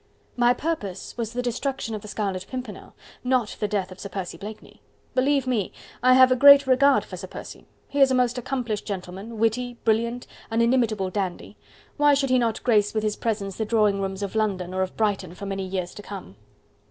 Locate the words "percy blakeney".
4.09-4.81